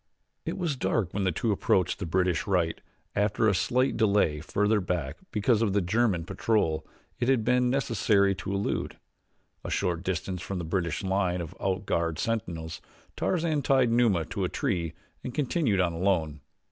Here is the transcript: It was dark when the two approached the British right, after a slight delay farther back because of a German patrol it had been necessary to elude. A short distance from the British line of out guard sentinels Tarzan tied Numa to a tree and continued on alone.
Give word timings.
It 0.47 0.57
was 0.57 0.75
dark 0.75 1.13
when 1.13 1.25
the 1.25 1.31
two 1.31 1.51
approached 1.51 1.99
the 1.99 2.07
British 2.07 2.47
right, 2.47 2.81
after 3.15 3.47
a 3.47 3.53
slight 3.53 3.97
delay 3.97 4.39
farther 4.39 4.81
back 4.81 5.17
because 5.31 5.61
of 5.61 5.75
a 5.75 5.79
German 5.79 6.25
patrol 6.25 6.87
it 7.19 7.27
had 7.29 7.43
been 7.45 7.69
necessary 7.69 8.33
to 8.33 8.51
elude. 8.51 8.97
A 9.63 9.69
short 9.69 10.01
distance 10.01 10.41
from 10.41 10.57
the 10.57 10.65
British 10.65 11.03
line 11.03 11.39
of 11.39 11.53
out 11.61 11.85
guard 11.85 12.17
sentinels 12.17 12.81
Tarzan 13.15 13.61
tied 13.61 13.91
Numa 13.91 14.25
to 14.25 14.43
a 14.43 14.49
tree 14.49 14.93
and 15.23 15.35
continued 15.35 15.79
on 15.79 15.93
alone. 15.93 16.41